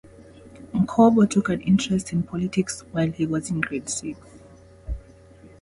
Ngcobo 0.73 1.27
took 1.29 1.49
an 1.49 1.61
interest 1.61 2.11
in 2.11 2.23
politics 2.23 2.83
while 2.91 3.11
he 3.11 3.27
was 3.27 3.51
in 3.51 3.61
grade 3.61 3.87
six. 3.87 4.17